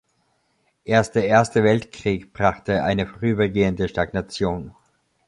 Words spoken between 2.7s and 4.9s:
eine vorübergehende Stagnation.